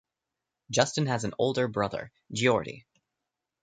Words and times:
Justin 0.71 1.05
has 1.05 1.25
an 1.25 1.35
older 1.37 1.67
brother, 1.67 2.11
Geordie. 2.33 2.87